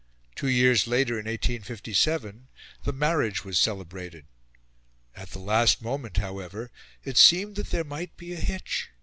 Two 0.35 0.49
years 0.49 0.87
later, 0.87 1.13
in 1.19 1.27
1857, 1.27 2.47
the 2.85 2.91
marriage 2.91 3.45
was 3.45 3.59
celebrated. 3.59 4.25
At 5.15 5.29
the 5.29 5.37
last 5.37 5.79
moment, 5.83 6.17
however, 6.17 6.71
it 7.03 7.17
seemed 7.17 7.55
that 7.57 7.69
there 7.69 7.83
might 7.83 8.17
be 8.17 8.33
a 8.33 8.37
hitch. 8.39 8.89